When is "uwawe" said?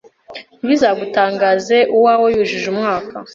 1.95-2.27